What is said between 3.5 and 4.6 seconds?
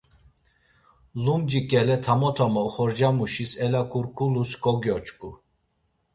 elakurkulus